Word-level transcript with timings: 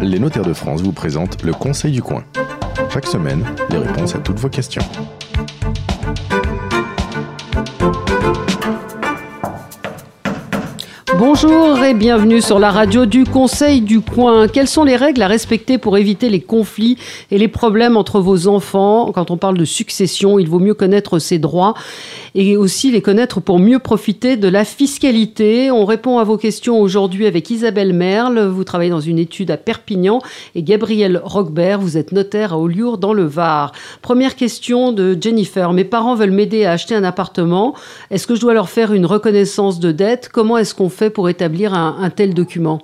Les 0.00 0.18
notaires 0.18 0.44
de 0.44 0.52
France 0.52 0.82
vous 0.82 0.92
présentent 0.92 1.42
le 1.42 1.52
Conseil 1.52 1.92
du 1.92 2.02
coin. 2.02 2.24
Chaque 2.92 3.06
semaine, 3.06 3.44
les 3.70 3.78
réponses 3.78 4.14
à 4.16 4.18
toutes 4.18 4.38
vos 4.38 4.48
questions. 4.48 4.82
Bonjour 11.16 11.78
et 11.84 11.94
bienvenue 11.94 12.40
sur 12.40 12.58
la 12.58 12.72
radio 12.72 13.06
du 13.06 13.22
Conseil 13.22 13.80
du 13.80 14.00
Coin. 14.00 14.48
Quelles 14.48 14.66
sont 14.66 14.82
les 14.82 14.96
règles 14.96 15.22
à 15.22 15.28
respecter 15.28 15.78
pour 15.78 15.96
éviter 15.96 16.28
les 16.28 16.40
conflits 16.40 16.98
et 17.30 17.38
les 17.38 17.46
problèmes 17.46 17.96
entre 17.96 18.18
vos 18.20 18.48
enfants? 18.48 19.12
Quand 19.12 19.30
on 19.30 19.36
parle 19.36 19.56
de 19.56 19.64
succession, 19.64 20.40
il 20.40 20.48
vaut 20.48 20.58
mieux 20.58 20.74
connaître 20.74 21.20
ses 21.20 21.38
droits 21.38 21.74
et 22.34 22.56
aussi 22.56 22.90
les 22.90 23.02
connaître 23.02 23.40
pour 23.40 23.58
mieux 23.58 23.78
profiter 23.78 24.36
de 24.36 24.48
la 24.48 24.64
fiscalité. 24.64 25.70
On 25.70 25.84
répond 25.84 26.18
à 26.18 26.24
vos 26.24 26.36
questions 26.36 26.80
aujourd'hui 26.80 27.26
avec 27.26 27.50
Isabelle 27.50 27.92
Merle. 27.92 28.46
Vous 28.46 28.64
travaillez 28.64 28.90
dans 28.90 29.00
une 29.00 29.18
étude 29.18 29.50
à 29.50 29.56
Perpignan 29.56 30.20
et 30.54 30.62
Gabriel 30.62 31.20
Roquebert. 31.22 31.80
Vous 31.80 31.96
êtes 31.96 32.12
notaire 32.12 32.52
à 32.52 32.58
Oliour 32.58 32.98
dans 32.98 33.12
le 33.12 33.24
Var. 33.24 33.72
Première 34.00 34.36
question 34.36 34.92
de 34.92 35.16
Jennifer. 35.20 35.72
Mes 35.72 35.84
parents 35.84 36.14
veulent 36.14 36.30
m'aider 36.30 36.64
à 36.64 36.72
acheter 36.72 36.94
un 36.94 37.04
appartement. 37.04 37.74
Est-ce 38.10 38.26
que 38.26 38.34
je 38.34 38.40
dois 38.40 38.54
leur 38.54 38.68
faire 38.68 38.92
une 38.92 39.06
reconnaissance 39.06 39.80
de 39.80 39.92
dette? 39.92 40.28
Comment 40.32 40.58
est-ce 40.58 40.74
qu'on 40.74 40.88
fait 40.88 41.10
pour 41.10 41.28
établir 41.28 41.74
un 41.74 42.10
tel 42.10 42.34
document? 42.34 42.80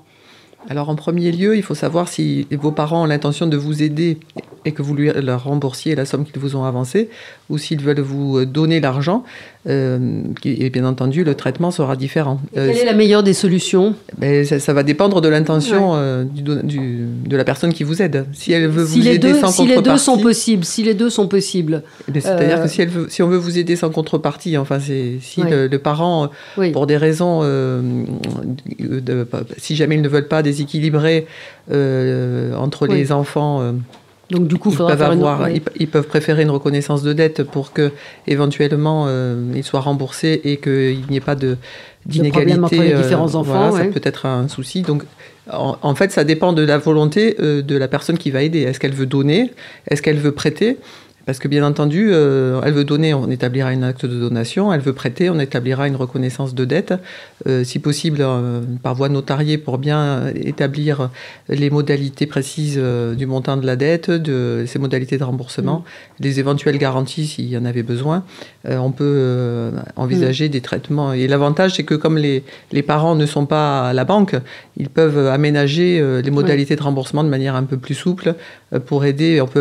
Alors 0.68 0.90
en 0.90 0.96
premier 0.96 1.32
lieu, 1.32 1.56
il 1.56 1.62
faut 1.62 1.74
savoir 1.74 2.08
si 2.08 2.46
vos 2.50 2.72
parents 2.72 3.04
ont 3.04 3.06
l'intention 3.06 3.46
de 3.46 3.56
vous 3.56 3.82
aider 3.82 4.18
et 4.64 4.72
que 4.72 4.82
vous 4.82 4.94
lui, 4.94 5.10
leur 5.12 5.44
remboursiez 5.44 5.94
la 5.94 6.04
somme 6.04 6.24
qu'ils 6.24 6.40
vous 6.40 6.56
ont 6.56 6.64
avancée, 6.64 7.08
ou 7.50 7.58
s'ils 7.58 7.82
veulent 7.82 8.00
vous 8.00 8.44
donner 8.44 8.80
l'argent, 8.80 9.24
euh, 9.68 10.22
et 10.44 10.70
bien 10.70 10.84
entendu, 10.84 11.24
le 11.24 11.34
traitement 11.34 11.70
sera 11.70 11.96
différent. 11.96 12.40
Quelle 12.54 12.76
est 12.76 12.84
la 12.84 12.94
meilleure 12.94 13.22
des 13.22 13.34
solutions? 13.34 13.94
ben, 14.18 14.44
ça, 14.44 14.58
ça, 14.58 14.72
va 14.72 14.82
dépendre 14.82 15.20
de 15.20 15.28
l'intention 15.28 15.92
euh, 15.94 16.24
du, 16.24 16.42
du, 16.42 17.06
de 17.26 17.36
la 17.36 17.44
personne 17.44 17.72
qui 17.72 17.84
vous 17.84 18.00
aide. 18.00 18.26
Si 18.32 18.52
elle 18.52 18.68
veut 18.68 18.86
si 18.86 19.00
vous 19.00 19.08
aider 19.08 19.18
deux, 19.18 19.34
sans 19.40 19.48
si 19.48 19.58
contrepartie... 19.58 19.84
les 19.84 19.92
deux 19.92 19.98
sont 19.98 20.18
possibles, 20.18 20.64
si 20.64 20.82
les 20.82 20.94
deux 20.94 21.10
sont 21.10 21.28
possibles. 21.28 21.82
Eh 22.08 22.12
ben, 22.12 22.22
C'est-à-dire 22.22 22.62
que 22.62 22.68
si, 22.68 22.82
elle 22.82 22.88
veut, 22.88 23.06
si 23.08 23.22
on 23.22 23.28
veut 23.28 23.36
vous 23.36 23.58
aider 23.58 23.76
sans 23.76 23.90
contrepartie, 23.90 24.56
enfin, 24.56 24.78
si 24.80 25.20
Oui. 25.38 25.50
le, 25.50 25.66
le 25.66 25.78
parent, 25.78 26.30
Oui. 26.56 26.70
pour 26.70 26.86
des 26.86 26.96
raisons, 26.96 27.40
euh, 27.42 27.80
de, 28.78 29.26
si 29.58 29.76
jamais 29.76 29.96
ils 29.96 30.02
ne 30.02 30.08
veulent 30.08 30.28
pas 30.28 30.42
déséquilibrer 30.42 31.26
euh, 31.70 32.54
entre 32.54 32.88
Oui. 32.88 32.96
les 32.96 33.12
enfants, 33.12 33.60
euh, 33.60 33.72
Donc 34.30 34.46
du 34.46 34.56
coup, 34.56 34.68
il 34.68 34.72
ils 34.72 34.76
faudra 34.76 34.92
peuvent, 34.92 34.98
faire 34.98 35.10
avoir, 35.12 35.48
ils, 35.48 35.62
ils 35.76 35.88
peuvent 35.88 36.06
préférer 36.06 36.42
une 36.42 36.50
reconnaissance 36.50 37.02
de 37.02 37.12
dette 37.12 37.42
pour 37.42 37.72
que 37.72 37.92
éventuellement 38.26 39.06
euh, 39.08 39.52
ils 39.54 39.64
soient 39.64 39.80
remboursés 39.80 40.40
et 40.44 40.58
qu'il 40.58 41.04
n'y 41.08 41.16
ait 41.16 41.20
pas 41.20 41.34
de 41.34 41.56
d'inégalité. 42.04 42.58
entre 42.60 42.74
les 42.74 42.92
euh, 42.92 43.02
différents 43.02 43.34
enfants, 43.34 43.70
voilà, 43.70 43.72
ouais. 43.72 43.84
Ça 43.84 43.86
peut 43.86 44.00
être 44.02 44.26
un 44.26 44.48
souci. 44.48 44.82
Donc, 44.82 45.04
en, 45.50 45.76
en 45.80 45.94
fait, 45.94 46.10
ça 46.12 46.24
dépend 46.24 46.52
de 46.52 46.62
la 46.62 46.78
volonté 46.78 47.36
euh, 47.40 47.62
de 47.62 47.76
la 47.76 47.88
personne 47.88 48.18
qui 48.18 48.30
va 48.30 48.42
aider. 48.42 48.60
Est-ce 48.60 48.80
qu'elle 48.80 48.94
veut 48.94 49.06
donner? 49.06 49.50
Est-ce 49.90 50.02
qu'elle 50.02 50.18
veut 50.18 50.32
prêter? 50.32 50.78
Parce 51.28 51.40
que 51.40 51.48
bien 51.48 51.62
entendu, 51.62 52.08
euh, 52.10 52.62
elle 52.64 52.72
veut 52.72 52.86
donner, 52.86 53.12
on 53.12 53.28
établira 53.28 53.68
un 53.68 53.82
acte 53.82 54.06
de 54.06 54.18
donation. 54.18 54.72
Elle 54.72 54.80
veut 54.80 54.94
prêter, 54.94 55.28
on 55.28 55.38
établira 55.38 55.86
une 55.86 55.94
reconnaissance 55.94 56.54
de 56.54 56.64
dette, 56.64 56.94
euh, 57.46 57.64
si 57.64 57.80
possible 57.80 58.20
euh, 58.22 58.62
par 58.82 58.94
voie 58.94 59.10
notariée 59.10 59.58
pour 59.58 59.76
bien 59.76 60.28
établir 60.34 61.10
les 61.50 61.68
modalités 61.68 62.24
précises 62.24 62.80
du 63.14 63.26
montant 63.26 63.58
de 63.58 63.66
la 63.66 63.76
dette, 63.76 64.10
de 64.10 64.64
ses 64.66 64.78
modalités 64.78 65.18
de 65.18 65.24
remboursement, 65.24 65.84
les 66.18 66.40
éventuelles 66.40 66.78
garanties 66.78 67.26
s'il 67.26 67.50
y 67.50 67.58
en 67.58 67.66
avait 67.66 67.82
besoin. 67.82 68.24
On 68.64 68.90
peut 68.90 69.70
envisager 69.96 70.48
des 70.48 70.62
traitements. 70.62 71.12
Et 71.12 71.28
l'avantage, 71.28 71.74
c'est 71.74 71.84
que 71.84 71.94
comme 71.94 72.16
les, 72.16 72.42
les 72.72 72.82
parents 72.82 73.14
ne 73.14 73.26
sont 73.26 73.44
pas 73.44 73.90
à 73.90 73.92
la 73.92 74.04
banque, 74.04 74.34
ils 74.78 74.88
peuvent 74.88 75.26
aménager 75.26 76.02
les 76.22 76.30
modalités 76.30 76.74
de 76.74 76.82
remboursement 76.82 77.22
de 77.22 77.28
manière 77.28 77.54
un 77.54 77.64
peu 77.64 77.76
plus 77.76 77.94
souple 77.94 78.34
pour 78.86 79.04
aider. 79.04 79.42
On 79.42 79.46
peut 79.46 79.60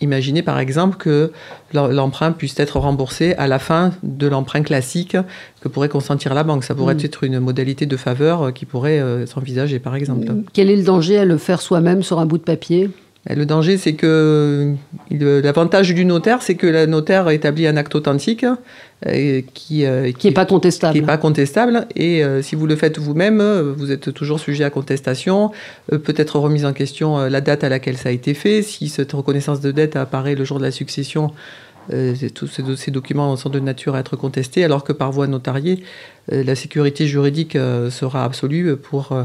imaginer 0.00 0.42
par 0.42 0.58
exemple 0.58 0.96
que 0.96 1.32
l'em- 1.72 1.90
l'emprunt 1.92 2.32
puisse 2.32 2.58
être 2.58 2.78
remboursé 2.78 3.34
à 3.34 3.46
la 3.46 3.58
fin 3.58 3.92
de 4.02 4.26
l'emprunt 4.26 4.62
classique 4.62 5.16
que 5.60 5.68
pourrait 5.68 5.88
consentir 5.88 6.34
la 6.34 6.42
banque. 6.42 6.64
Ça 6.64 6.74
pourrait 6.74 6.94
Mm. 6.94 7.04
être 7.04 7.24
une 7.24 7.38
modalité 7.38 7.86
de 7.86 7.96
faveur 7.96 8.42
euh, 8.42 8.50
qui 8.50 8.64
pourrait 8.66 8.98
euh, 9.00 9.26
s'envisager 9.26 9.78
par 9.78 9.94
exemple. 9.94 10.26
Quel 10.52 10.70
est 10.70 10.76
le 10.76 10.82
danger 10.82 11.18
à 11.18 11.24
le 11.24 11.36
faire 11.38 11.60
soi-même 11.60 12.02
sur 12.02 12.18
un 12.18 12.26
bout 12.26 12.38
de 12.38 12.42
papier? 12.42 12.90
Le 13.30 13.46
danger, 13.46 13.76
c'est 13.76 13.92
que 13.92 14.74
l'avantage 15.10 15.94
du 15.94 16.04
notaire, 16.04 16.42
c'est 16.42 16.56
que 16.56 16.66
le 16.66 16.86
notaire 16.86 17.28
établit 17.30 17.68
un 17.68 17.76
acte 17.76 17.94
authentique 17.94 18.44
euh, 19.06 19.42
qui, 19.54 19.84
euh, 19.86 20.10
Qui 20.10 20.26
n'est 20.26 20.32
pas 20.34 20.44
contestable. 20.44 20.92
qui 20.94 21.00
n'est 21.00 21.06
pas 21.06 21.18
contestable. 21.18 21.86
Et 21.94 22.24
euh, 22.24 22.42
si 22.42 22.56
vous 22.56 22.66
le 22.66 22.74
faites 22.74 22.98
vous-même, 22.98 23.40
euh, 23.40 23.72
vous 23.76 23.92
êtes 23.92 24.12
toujours 24.12 24.40
sujet 24.40 24.64
à 24.64 24.70
contestation. 24.70 25.52
Euh, 25.92 25.98
Peut-être 25.98 26.36
remise 26.40 26.64
en 26.64 26.72
question 26.72 27.16
euh, 27.18 27.28
la 27.28 27.40
date 27.40 27.62
à 27.62 27.68
laquelle 27.68 27.96
ça 27.96 28.08
a 28.08 28.12
été 28.12 28.34
fait. 28.34 28.60
Si 28.60 28.88
cette 28.88 29.12
reconnaissance 29.12 29.60
de 29.60 29.70
dette 29.70 29.94
apparaît 29.94 30.34
le 30.34 30.44
jour 30.44 30.58
de 30.58 30.64
la 30.64 30.72
succession, 30.72 31.30
euh, 31.92 32.14
tous 32.34 32.46
ces, 32.46 32.62
ces 32.76 32.90
documents 32.90 33.36
sont 33.36 33.50
de 33.50 33.60
nature 33.60 33.94
à 33.94 34.00
être 34.00 34.16
contestés, 34.16 34.64
alors 34.64 34.84
que 34.84 34.92
par 34.92 35.10
voie 35.12 35.26
notariée, 35.26 35.82
euh, 36.30 36.44
la 36.44 36.54
sécurité 36.54 37.06
juridique 37.06 37.56
euh, 37.56 37.90
sera 37.90 38.24
absolue 38.24 38.76
pour 38.76 39.16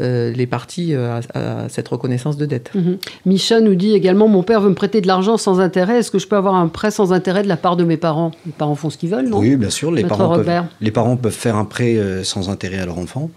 les 0.00 0.46
parties 0.46 0.94
euh, 0.94 1.20
à, 1.34 1.64
à 1.64 1.68
cette 1.68 1.88
reconnaissance 1.88 2.36
de 2.36 2.46
dette. 2.46 2.70
Mhm. 2.74 2.98
Micha 3.24 3.60
nous 3.60 3.74
dit 3.74 3.94
également 3.94 4.28
Mon 4.28 4.42
père 4.42 4.60
veut 4.60 4.68
me 4.68 4.74
prêter 4.74 5.00
de 5.00 5.06
l'argent 5.06 5.36
sans 5.36 5.60
intérêt. 5.60 5.98
Est-ce 5.98 6.10
que 6.10 6.18
je 6.18 6.26
peux 6.26 6.36
avoir 6.36 6.54
un 6.54 6.68
prêt 6.68 6.90
sans 6.90 7.12
intérêt 7.12 7.42
de 7.42 7.48
la 7.48 7.56
part 7.56 7.76
de 7.76 7.84
mes 7.84 7.96
parents? 7.96 8.32
Les 8.44 8.52
parents 8.52 8.74
font 8.74 8.90
ce 8.90 8.98
qu'ils 8.98 9.10
veulent, 9.10 9.28
non? 9.28 9.38
Oui, 9.38 9.56
bien 9.56 9.70
sûr, 9.70 9.90
les 9.90 10.04
parents, 10.04 10.34
peuvent, 10.34 10.64
les 10.80 10.90
parents 10.90 11.16
peuvent 11.16 11.32
faire 11.32 11.56
un 11.56 11.64
prêt 11.64 11.96
euh, 11.96 12.24
sans 12.24 12.50
intérêt 12.50 12.78
à 12.78 12.86
leur 12.86 12.98
enfant. 12.98 13.30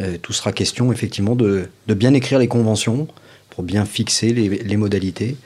Euh, 0.00 0.16
tout 0.20 0.32
sera 0.32 0.52
question 0.52 0.92
effectivement 0.92 1.34
de, 1.34 1.64
de 1.86 1.94
bien 1.94 2.14
écrire 2.14 2.38
les 2.38 2.48
conventions 2.48 3.08
pour 3.50 3.62
bien 3.62 3.84
fixer 3.84 4.32
les, 4.32 4.48
les 4.48 4.76
modalités. 4.76 5.36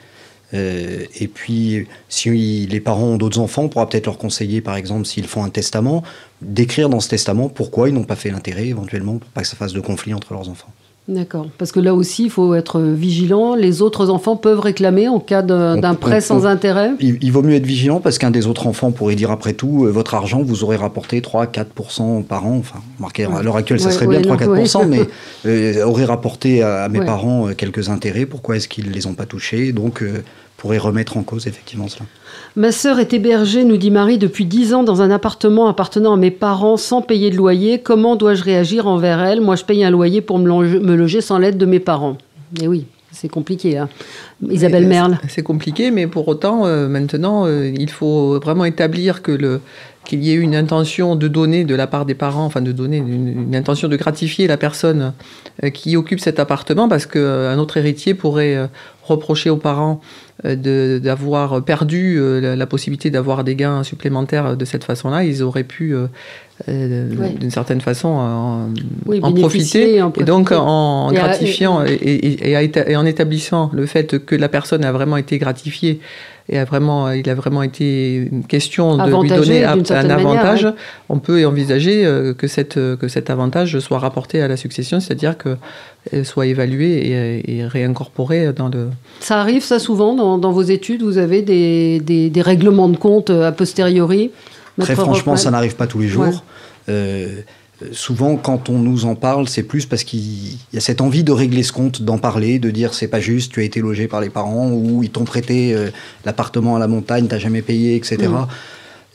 Euh, 0.53 1.05
et 1.19 1.27
puis, 1.27 1.87
si 2.09 2.67
les 2.67 2.79
parents 2.79 3.03
ont 3.03 3.17
d'autres 3.17 3.39
enfants, 3.39 3.63
on 3.63 3.69
pourra 3.69 3.89
peut-être 3.89 4.05
leur 4.05 4.17
conseiller, 4.17 4.61
par 4.61 4.75
exemple, 4.75 5.05
s'ils 5.05 5.27
font 5.27 5.43
un 5.43 5.49
testament, 5.49 6.03
d'écrire 6.41 6.89
dans 6.89 6.99
ce 6.99 7.09
testament 7.09 7.49
pourquoi 7.49 7.89
ils 7.89 7.93
n'ont 7.93 8.03
pas 8.03 8.15
fait 8.15 8.29
l'intérêt, 8.29 8.67
éventuellement, 8.67 9.17
pour 9.17 9.29
pas 9.29 9.41
que 9.41 9.47
ça 9.47 9.55
fasse 9.55 9.73
de 9.73 9.81
conflit 9.81 10.13
entre 10.13 10.33
leurs 10.33 10.49
enfants. 10.49 10.71
D'accord. 11.07 11.47
Parce 11.57 11.71
que 11.71 11.79
là 11.79 11.93
aussi, 11.95 12.25
il 12.25 12.29
faut 12.29 12.53
être 12.53 12.81
vigilant. 12.81 13.55
Les 13.55 13.81
autres 13.81 14.09
enfants 14.09 14.35
peuvent 14.35 14.59
réclamer 14.59 15.07
en 15.07 15.19
cas 15.21 15.41
d'un 15.41 15.93
prêt 15.95 16.17
on- 16.17 16.21
sans 16.21 16.43
on- 16.43 16.49
intérêt? 16.49 16.91
Il, 16.99 17.17
il 17.21 17.31
vaut 17.31 17.43
mieux 17.43 17.55
être 17.55 17.65
vigilant 17.65 18.01
parce 18.01 18.17
qu'un 18.17 18.29
des 18.31 18.45
autres 18.45 18.67
enfants 18.67 18.91
pourrait 18.91 19.15
dire 19.15 19.31
après 19.31 19.53
tout, 19.53 19.85
euh, 19.85 19.89
votre 19.89 20.15
argent, 20.15 20.41
vous 20.43 20.65
aurez 20.65 20.75
rapporté 20.75 21.21
3-4% 21.21 22.23
par 22.23 22.45
an. 22.45 22.57
Enfin, 22.57 22.79
remarquez, 22.97 23.23
à 23.23 23.41
l'heure 23.41 23.55
actuelle, 23.55 23.79
ça 23.79 23.91
serait 23.91 24.05
ouais, 24.05 24.19
bien 24.19 24.29
non, 24.31 24.35
3-4%, 24.35 24.79
ouais. 24.79 24.85
mais 24.85 25.01
euh, 25.45 25.85
aurait 25.85 26.03
rapporté 26.05 26.61
à, 26.61 26.83
à 26.83 26.89
mes 26.89 26.99
parents 26.99 27.47
euh, 27.47 27.53
quelques 27.53 27.87
intérêts. 27.89 28.25
Pourquoi 28.25 28.57
est-ce 28.57 28.67
qu'ils 28.67 28.87
ne 28.89 28.93
les 28.93 29.07
ont 29.07 29.13
pas 29.13 29.25
touchés? 29.25 29.71
Donc, 29.71 30.03
pourrait 30.57 30.77
remettre 30.79 31.17
en 31.17 31.23
cause 31.23 31.47
effectivement 31.47 31.87
cela. 31.87 32.05
Ma 32.55 32.71
sœur 32.71 32.99
est 32.99 33.13
hébergée, 33.13 33.63
nous 33.63 33.77
dit 33.77 33.91
Marie, 33.91 34.17
depuis 34.17 34.45
10 34.45 34.73
ans 34.73 34.83
dans 34.83 35.01
un 35.03 35.11
appartement 35.11 35.67
appartenant 35.67 36.13
à 36.13 36.17
mes 36.17 36.31
parents 36.31 36.77
sans 36.77 37.01
payer 37.03 37.29
de 37.29 37.35
loyer. 37.35 37.79
Comment 37.79 38.15
dois-je 38.15 38.43
réagir 38.43 38.87
envers 38.87 39.21
elle? 39.21 39.41
Moi, 39.41 39.55
je 39.55 39.63
paye 39.63 39.83
un 39.83 39.91
loyer 39.91 40.21
pour 40.21 40.39
me 40.39 40.47
loger, 40.47 40.79
me 40.79 40.95
loger 40.95 41.21
sans 41.21 41.37
l'aide 41.37 41.57
de 41.57 41.65
mes 41.67 41.79
parents. 41.79 42.17
Et 42.59 42.67
oui, 42.67 42.85
c'est 43.11 43.29
compliqué. 43.29 43.77
hein. 43.77 43.89
Isabelle 44.49 44.83
Oui, 44.83 44.89
Merle. 44.89 45.19
C'est 45.29 45.43
compliqué, 45.43 45.91
mais 45.91 46.07
pour 46.07 46.27
autant, 46.27 46.65
euh, 46.65 46.87
maintenant, 46.87 47.45
euh, 47.45 47.71
il 47.77 47.89
faut 47.91 48.39
vraiment 48.39 48.65
établir 48.65 49.21
que 49.21 49.31
le 49.31 49.61
qu'il 50.05 50.23
y 50.23 50.31
ait 50.31 50.35
une 50.35 50.55
intention 50.55 51.17
de 51.17 51.27
donner 51.27 51.65
de 51.65 51.75
la 51.75 51.85
part 51.85 52.05
des 52.05 52.13
parents, 52.13 52.45
enfin 52.45 52.61
de 52.61 52.71
donner 52.71 52.95
une, 52.95 53.43
une 53.49 53.55
intention 53.57 53.89
de 53.89 53.97
gratifier 53.97 54.47
la 54.47 54.55
personne 54.55 55.11
euh, 55.65 55.69
qui 55.69 55.97
occupe 55.97 56.21
cet 56.21 56.39
appartement, 56.39 56.87
parce 56.87 57.05
qu'un 57.05 57.59
autre 57.59 57.75
héritier 57.75 58.13
pourrait 58.13 58.55
euh, 58.55 58.67
reprocher 59.07 59.49
aux 59.49 59.57
parents 59.57 60.01
euh, 60.45 60.99
d'avoir 60.99 61.63
perdu 61.63 62.17
euh, 62.19 62.39
la, 62.39 62.55
la 62.55 62.65
possibilité 62.67 63.09
d'avoir 63.09 63.43
des 63.43 63.55
gains 63.55 63.83
supplémentaires 63.83 64.55
de 64.55 64.65
cette 64.65 64.83
façon-là. 64.83 65.23
Ils 65.23 65.41
auraient 65.43 65.63
pu, 65.63 65.95
euh, 65.95 66.07
Ouais. 66.67 67.35
d'une 67.39 67.51
certaine 67.51 67.81
façon, 67.81 68.07
en, 68.09 68.69
Oui, 69.05 69.19
en 69.21 69.29
bénéficier, 69.31 69.99
profiter. 69.99 70.01
en 70.01 70.11
Et 70.21 70.23
donc, 70.25 70.51
en 70.51 71.11
Et 71.11 71.15
gratifiant 71.15 71.83
et 71.85 72.95
en 72.97 73.05
établissant 73.05 73.69
le 73.73 73.85
fait 73.85 74.17
que 74.25 74.35
la 74.35 74.49
personne 74.49 74.83
a 74.83 74.91
vraiment 74.91 75.17
été 75.17 75.37
gratifiée 75.37 75.99
et 76.49 76.57
a 76.57 76.65
vraiment, 76.65 77.11
il 77.11 77.29
a 77.29 77.35
vraiment 77.35 77.61
été 77.63 78.15
une 78.31 78.45
question 78.45 78.97
de 78.97 79.21
lui 79.21 79.29
donner 79.29 79.65
un, 79.65 79.79
avantage, 79.79 80.63
manière, 80.63 80.73
on 81.09 81.19
peut 81.19 81.45
envisager 81.45 82.05
euh, 82.05 82.33
que, 82.33 82.47
cette, 82.47 82.75
que 82.75 83.07
cet 83.07 83.29
avantage 83.29 83.79
soit 83.79 83.99
rapporté 83.99 84.41
à 84.41 84.47
la 84.47 84.55
succession, 84.57 84.99
c'est-à-dire 84.99 85.35
qu'elle 85.37 86.25
soit 86.25 86.45
évaluée 86.47 86.95
et, 87.09 87.57
et 87.57 87.65
réincorporée 87.65 88.53
dans 88.53 88.69
le... 88.69 88.89
Ça 89.19 89.39
arrive, 89.41 89.63
ça, 89.63 89.79
souvent, 89.79 90.15
dans, 90.15 90.37
dans 90.37 90.51
vos 90.51 90.61
études 90.61 91.03
Vous 91.03 91.17
avez 91.17 91.41
des, 91.41 91.99
des- 91.99 92.29
des 92.29 92.41
règlements 92.41 92.89
de 92.89 92.97
compte 92.97 93.29
euh, 93.29 93.47
a 93.47 93.51
posteriori? 93.51 94.31
Très 94.79 94.93
franchement, 94.95 95.13
Rockman 95.33 95.35
ça 95.37 95.51
n'arrive 95.51 95.75
pas 95.75 95.87
tous 95.87 95.99
les 95.99 96.07
jours. 96.07 96.23
Ouais. 96.25 96.33
Euh, 96.89 97.27
souvent, 97.91 98.35
quand 98.37 98.69
on 98.69 98.79
nous 98.79 99.05
en 99.05 99.15
parle, 99.15 99.47
c'est 99.47 99.63
plus 99.63 99.85
parce 99.85 100.03
qu'il 100.03 100.53
y 100.73 100.77
a 100.77 100.79
cette 100.79 101.01
envie 101.01 101.23
de 101.23 101.31
régler 101.31 101.63
ce 101.63 101.71
compte, 101.71 102.01
d'en 102.01 102.17
parler, 102.17 102.59
de 102.59 102.71
dire 102.71 102.93
c'est 102.93 103.07
pas 103.07 103.19
juste, 103.19 103.53
tu 103.53 103.59
as 103.59 103.63
été 103.63 103.81
logé 103.81 104.07
par 104.07 104.21
les 104.21 104.29
parents 104.29 104.71
ou 104.71 105.03
ils 105.03 105.09
t'ont 105.09 105.25
prêté 105.25 105.73
euh, 105.73 105.89
l'appartement 106.25 106.75
à 106.75 106.79
la 106.79 106.87
montagne, 106.87 107.27
t'as 107.27 107.37
jamais 107.37 107.61
payé, 107.61 107.95
etc. 107.95 108.27
Mm. 108.27 108.47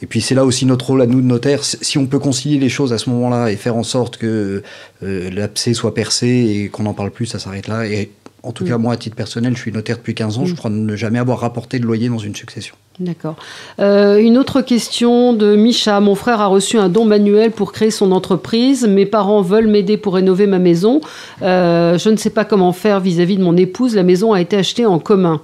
Et 0.02 0.06
puis 0.06 0.20
c'est 0.20 0.34
là 0.34 0.44
aussi 0.44 0.66
notre 0.66 0.86
rôle 0.86 1.02
à 1.02 1.06
nous 1.06 1.20
de 1.20 1.26
notaires. 1.26 1.62
Si 1.64 1.96
on 1.96 2.06
peut 2.06 2.18
concilier 2.18 2.58
les 2.58 2.68
choses 2.68 2.92
à 2.92 2.98
ce 2.98 3.08
moment-là 3.10 3.50
et 3.50 3.56
faire 3.56 3.76
en 3.76 3.84
sorte 3.84 4.16
que 4.16 4.62
euh, 5.02 5.30
l'abcès 5.30 5.74
soit 5.74 5.94
percé 5.94 6.26
et 6.28 6.68
qu'on 6.68 6.82
n'en 6.82 6.94
parle 6.94 7.12
plus, 7.12 7.26
ça 7.26 7.38
s'arrête 7.38 7.68
là. 7.68 7.86
Et 7.86 8.10
en 8.42 8.52
tout 8.52 8.64
cas, 8.64 8.76
mm. 8.76 8.82
moi, 8.82 8.94
à 8.94 8.96
titre 8.96 9.16
personnel, 9.16 9.54
je 9.54 9.60
suis 9.60 9.72
notaire 9.72 9.98
depuis 9.98 10.14
15 10.14 10.38
ans. 10.38 10.46
Je 10.46 10.52
mm. 10.52 10.56
crois 10.56 10.70
ne 10.70 10.96
jamais 10.96 11.18
avoir 11.18 11.40
rapporté 11.40 11.78
de 11.78 11.84
loyer 11.84 12.08
dans 12.08 12.18
une 12.18 12.34
succession. 12.34 12.74
D'accord. 12.98 13.36
Euh, 13.78 14.18
une 14.18 14.36
autre 14.36 14.60
question 14.60 15.32
de 15.32 15.54
Micha. 15.56 16.00
Mon 16.00 16.14
frère 16.14 16.40
a 16.40 16.46
reçu 16.46 16.76
un 16.76 16.88
don 16.88 17.04
manuel 17.04 17.52
pour 17.52 17.72
créer 17.72 17.90
son 17.90 18.12
entreprise. 18.12 18.86
Mes 18.86 19.06
parents 19.06 19.42
veulent 19.42 19.68
m'aider 19.68 19.96
pour 19.96 20.14
rénover 20.14 20.46
ma 20.46 20.58
maison. 20.58 21.00
Euh, 21.42 21.98
je 21.98 22.10
ne 22.10 22.16
sais 22.16 22.30
pas 22.30 22.44
comment 22.44 22.72
faire 22.72 23.00
vis-à-vis 23.00 23.36
de 23.36 23.42
mon 23.42 23.56
épouse. 23.56 23.94
La 23.94 24.02
maison 24.02 24.32
a 24.32 24.40
été 24.40 24.56
achetée 24.56 24.86
en 24.86 24.98
commun. 24.98 25.40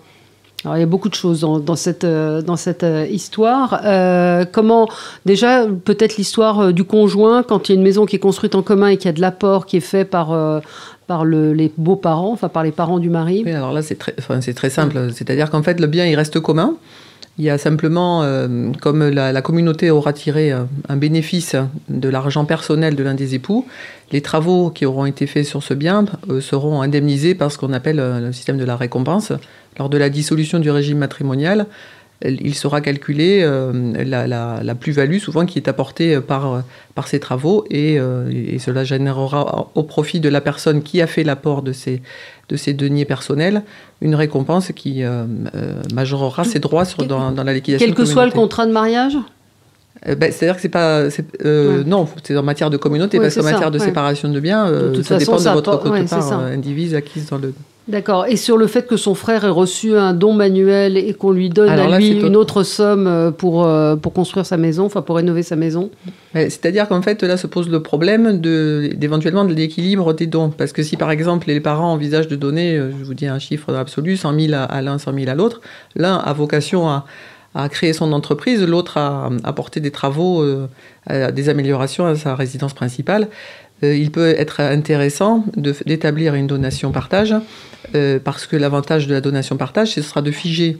Alors, 0.64 0.76
il 0.76 0.80
y 0.80 0.82
a 0.82 0.86
beaucoup 0.86 1.08
de 1.08 1.14
choses 1.14 1.40
dans, 1.40 1.76
cette, 1.76 2.02
euh, 2.02 2.42
dans 2.42 2.56
cette 2.56 2.84
histoire. 3.10 3.80
comment, 4.52 4.88
déjà, 5.24 5.66
peut-être 5.66 6.16
l'histoire 6.16 6.72
du 6.72 6.84
conjoint, 6.84 7.42
quand 7.42 7.68
il 7.68 7.72
y 7.72 7.74
a 7.74 7.78
une 7.78 7.84
maison 7.84 8.06
qui 8.06 8.16
est 8.16 8.20
construite 8.20 8.54
en 8.54 8.62
commun 8.62 8.88
et 8.88 8.96
qu'il 8.96 9.06
y 9.06 9.08
a 9.10 9.12
de 9.12 9.20
l'apport 9.20 9.66
qui 9.66 9.76
est 9.76 9.80
fait 9.80 10.04
par 10.04 10.62
par 11.08 11.24
les 11.24 11.72
beaux-parents, 11.78 12.32
enfin 12.32 12.50
par 12.50 12.62
les 12.62 12.70
parents 12.70 12.98
du 12.98 13.08
mari 13.08 13.42
Oui, 13.44 13.52
alors 13.52 13.72
là, 13.72 13.80
c'est 13.80 13.94
très, 13.94 14.12
très 14.12 14.70
simple. 14.70 15.10
C'est-à-dire 15.14 15.50
qu'en 15.50 15.62
fait, 15.62 15.80
le 15.80 15.86
bien, 15.86 16.04
il 16.04 16.14
reste 16.14 16.38
commun. 16.38 16.74
Il 17.38 17.44
y 17.44 17.50
a 17.50 17.58
simplement, 17.58 18.24
euh, 18.24 18.72
comme 18.80 19.08
la, 19.08 19.42
communauté 19.42 19.92
aura 19.92 20.12
tiré 20.12 20.50
euh, 20.50 20.64
un 20.88 20.96
bénéfice 20.96 21.54
de 21.88 22.08
l'argent 22.08 22.44
personnel 22.44 22.96
de 22.96 23.04
l'un 23.04 23.14
des 23.14 23.36
époux, 23.36 23.64
les 24.10 24.22
travaux 24.22 24.70
qui 24.70 24.84
auront 24.84 25.06
été 25.06 25.28
faits 25.28 25.44
sur 25.44 25.62
ce 25.62 25.72
bien 25.72 26.04
euh, 26.30 26.40
seront 26.40 26.82
indemnisés 26.82 27.36
par 27.36 27.52
ce 27.52 27.58
qu'on 27.58 27.72
appelle 27.72 27.98
le 27.98 28.32
système 28.32 28.58
de 28.58 28.64
la 28.64 28.74
récompense. 28.74 29.32
Lors 29.78 29.88
de 29.88 29.96
la 29.96 30.10
dissolution 30.10 30.58
du 30.58 30.72
régime 30.72 30.98
matrimonial, 30.98 31.66
il 32.24 32.54
sera 32.54 32.80
calculé 32.80 33.40
euh, 33.42 33.92
la, 34.04 34.74
plus-value 34.74 35.18
souvent 35.18 35.46
qui 35.46 35.58
est 35.58 35.68
apportée 35.68 36.20
par, 36.20 36.64
par 36.94 37.06
ces 37.06 37.20
travaux 37.20 37.64
euh, 37.72 38.28
et, 38.30 38.58
cela 38.58 38.82
générera 38.82 39.70
au 39.74 39.82
profit 39.84 40.18
de 40.18 40.28
la 40.28 40.40
personne 40.40 40.82
qui 40.82 41.00
a 41.00 41.06
fait 41.06 41.22
l'apport 41.22 41.62
de 41.62 41.72
ces, 41.72 42.02
de 42.48 42.56
ces 42.56 42.74
deniers 42.74 43.04
personnels 43.04 43.62
une 44.00 44.16
récompense 44.16 44.72
qui 44.74 45.04
euh, 45.04 45.26
majorera 45.94 46.44
ses 46.44 46.58
droits 46.58 46.84
sur, 46.84 47.04
dans, 47.04 47.30
la 47.30 47.54
liquidation. 47.54 47.86
Quel 47.86 47.94
que 47.94 48.04
soit 48.04 48.26
le 48.26 48.32
contrat 48.32 48.66
de 48.66 48.72
mariage? 48.72 49.16
Ben, 50.06 50.32
C'est-à-dire 50.32 50.54
que 50.56 50.62
c'est 50.62 50.68
pas. 50.68 51.04
Non, 51.84 52.08
c'est 52.22 52.36
en 52.36 52.42
matière 52.44 52.70
de 52.70 52.76
communauté, 52.76 53.18
parce 53.18 53.34
qu'en 53.34 53.42
matière 53.42 53.72
de 53.72 53.78
séparation 53.78 54.28
de 54.28 54.40
biens, 54.40 54.66
ça 55.02 55.18
dépend 55.18 55.36
de 55.36 55.48
votre 55.50 55.78
quote-part 55.78 56.32
indivise 56.32 56.94
acquise 56.94 57.26
dans 57.26 57.38
le. 57.38 57.52
D'accord. 57.88 58.26
Et 58.26 58.36
sur 58.36 58.58
le 58.58 58.66
fait 58.66 58.86
que 58.86 58.98
son 58.98 59.14
frère 59.14 59.46
ait 59.46 59.50
reçu 59.50 59.96
un 59.96 60.12
don 60.12 60.34
manuel 60.34 60.98
et 60.98 61.14
qu'on 61.14 61.30
lui 61.30 61.48
donne 61.48 61.70
à 61.70 61.98
lui 61.98 62.20
une 62.20 62.36
autre 62.36 62.62
somme 62.62 63.06
euh, 63.06 63.30
pour, 63.30 63.64
euh, 63.64 63.96
pour 63.96 64.12
construire 64.12 64.44
sa 64.44 64.58
maison, 64.58 64.84
enfin 64.84 65.00
pour 65.00 65.16
rénover 65.16 65.42
sa 65.42 65.56
maison 65.56 65.90
C'est-à-dire 66.34 66.86
qu'en 66.86 67.00
fait, 67.00 67.22
là 67.22 67.38
se 67.38 67.46
pose 67.46 67.70
le 67.70 67.82
problème 67.82 68.40
d'éventuellement 68.42 69.46
de, 69.46 69.54
l'équilibre 69.54 70.12
des 70.12 70.26
dons. 70.26 70.50
Parce 70.50 70.72
que 70.72 70.82
si 70.82 70.98
par 70.98 71.10
exemple 71.10 71.48
les 71.48 71.60
parents 71.60 71.92
envisagent 71.92 72.28
de 72.28 72.36
donner, 72.36 72.76
euh, 72.76 72.90
je 72.90 73.04
vous 73.04 73.14
dis 73.14 73.26
un 73.26 73.38
chiffre 73.38 73.74
absolu, 73.74 74.18
100 74.18 74.38
000 74.38 74.52
à, 74.54 74.82
l'un, 74.82 74.98
100 74.98 75.14
000 75.14 75.30
à 75.30 75.34
l'autre, 75.34 75.62
l'un 75.96 76.16
a 76.16 76.32
vocation 76.34 76.90
à, 76.90 77.06
à 77.54 77.70
créer 77.70 77.94
son 77.94 78.12
entreprise, 78.12 78.62
l'autre 78.62 78.98
a 78.98 79.30
apporté 79.44 79.80
des 79.80 79.90
travaux, 79.90 80.44
des 81.08 81.48
améliorations 81.48 82.04
à 82.04 82.14
sa 82.14 82.34
résidence 82.34 82.74
principale. 82.74 83.28
Il 83.82 84.10
peut 84.10 84.34
être 84.36 84.60
intéressant 84.60 85.44
d'établir 85.56 86.34
une 86.34 86.46
donation 86.46 86.90
partage 86.90 87.34
euh, 87.94 88.18
parce 88.22 88.46
que 88.46 88.56
l'avantage 88.56 89.06
de 89.06 89.14
la 89.14 89.20
donation 89.20 89.56
partage, 89.56 89.92
ce 89.92 90.02
sera 90.02 90.22
de 90.22 90.30
figer 90.30 90.78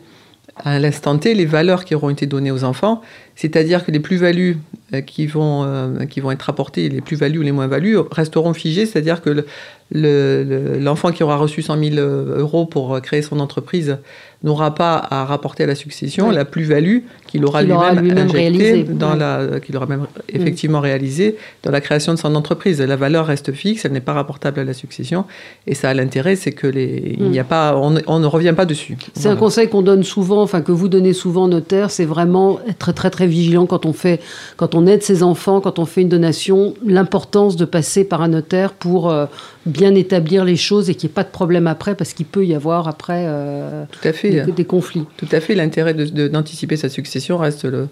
à 0.57 0.79
l'instant 0.79 1.17
T 1.19 1.35
les 1.35 1.47
valeurs 1.47 1.85
qui 1.85 1.95
auront 1.95 2.11
été 2.11 2.27
données 2.27 2.51
aux 2.51 2.65
enfants, 2.65 3.01
c'est-à-dire 3.39 3.87
que 3.87 3.93
les 3.93 4.01
plus-values 4.01 4.59
euh, 4.93 5.01
qui, 5.01 5.29
vont, 5.29 5.63
euh, 5.63 6.07
qui 6.07 6.19
vont 6.19 6.33
être 6.33 6.51
apportées, 6.51 6.89
les 6.89 7.01
plus-values 7.01 7.39
ou 7.39 7.43
les 7.43 7.53
moins-values, 7.53 7.97
resteront 8.11 8.53
figées, 8.53 8.85
c'est-à-dire 8.85 9.23
que 9.23 9.45
l'enfant 9.93 11.13
qui 11.13 11.23
aura 11.23 11.37
reçu 11.37 11.63
100 11.63 11.79
000 11.95 11.97
euros 11.97 12.67
pour 12.67 13.01
créer 13.01 13.23
son 13.23 13.39
entreprise 13.39 13.97
n'aura 14.45 14.75
pas 14.75 15.05
à 15.11 15.25
rapporter 15.25 15.65
à 15.65 15.67
la 15.67 15.75
succession 15.75 16.31
la 16.31 16.45
plus-value 16.45 16.99
qu'il 17.27 17.45
aura 17.45 17.63
lui-même 17.63 18.31
réalisée, 18.31 18.85
dans 18.85 19.15
la, 19.15 19.61
qu'il 19.61 19.77
aura 19.77 19.87
même 19.87 20.07
effectivement 20.29 20.81
réalisé 20.81 21.37
dans 21.65 21.71
la 21.71 21.81
création 21.81 22.15
de 22.15 22.19
son 22.19 22.35
entreprise. 22.35 22.81
La 22.81 22.97
valeur 22.97 23.27
reste 23.27 23.53
fixe, 23.53 23.85
elle 23.85 23.93
n'est 23.93 24.01
pas 24.01 24.13
rapportable 24.13 24.61
à 24.61 24.65
la 24.65 24.75
succession, 24.75 25.25
et 25.67 25.75
ça 25.75 25.91
a 25.91 25.95
l'intérêt, 25.95 26.37
c'est 26.37 26.53
que 26.53 26.67
les, 26.67 27.17
il 27.19 27.31
n'y 27.31 27.39
a 27.39 27.45
pas, 27.45 27.77
on, 27.77 27.91
ne 27.91 28.27
revient 28.27 28.55
pas 28.57 28.65
dessus. 28.65 28.97
C'est 29.15 29.29
un 29.29 29.37
conseil 29.37 29.69
qu'on 29.69 29.83
donne 29.83 30.05
souvent, 30.05 30.43
enfin 30.43 30.63
que 30.63 30.73
vous 30.73 30.89
donnez 30.89 31.13
souvent 31.13 31.49
notaire, 31.49 31.91
c'est 31.91 32.07
vraiment 32.07 32.61
être 32.69 32.93
très 32.93 33.11
très 33.11 33.27
vigilant 33.29 33.67
quand 33.67 33.87
on 33.87 33.93
fait, 33.93 34.21
quand 34.57 34.75
on 34.75 34.87
aide 34.87 35.03
ses 35.03 35.23
enfants, 35.23 35.61
quand 35.61 35.79
on 35.79 35.85
fait 35.85 36.03
une 36.03 36.09
donation, 36.09 36.75
l'importance 36.85 37.57
de 37.57 37.65
passer 37.65 38.05
par 38.05 38.23
un 38.23 38.29
notaire 38.29 38.73
pour 38.73 39.11
euh, 39.11 39.27
bien 39.67 39.95
établir 39.95 40.45
les 40.45 40.57
choses 40.57 40.91
et 40.91 40.95
qu'il 40.95 41.09
n'y 41.09 41.13
ait 41.13 41.15
pas 41.15 41.25
de 41.25 41.31
problème 41.31 41.67
après, 41.67 41.95
parce 41.95 42.13
qu'il 42.13 42.27
peut 42.27 42.45
y 42.45 42.55
avoir 42.55 42.89
après. 42.89 43.25
Euh, 43.27 43.85
Tout 43.91 44.09
à 44.09 44.13
fait 44.13 44.47
des, 44.53 44.65
conflits. 44.65 45.05
Tout 45.17 45.29
à 45.31 45.41
fait. 45.41 45.55
L'intérêt 45.55 45.95
d'anticiper 45.95 46.77
sa 46.77 46.89
succession 46.89 47.39
reste 47.39 47.65
le, 47.65 47.89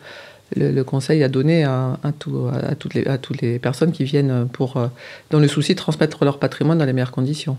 le, 0.54 0.82
conseil 0.84 1.24
à 1.24 1.28
donner 1.28 1.64
à, 1.64 1.98
à, 2.04 2.12
toutes 2.12 2.94
les, 2.94 3.04
à 3.06 3.18
toutes 3.18 3.40
les 3.40 3.58
personnes 3.58 3.90
qui 3.90 4.04
viennent 4.04 4.46
pour, 4.52 4.76
euh, 4.76 4.86
dans 5.30 5.40
le 5.40 5.48
souci 5.48 5.72
de 5.74 5.78
transmettre 5.78 6.24
leur 6.24 6.38
patrimoine 6.38 6.78
dans 6.78 6.84
les 6.84 6.92
meilleures 6.92 7.10
conditions. 7.10 7.56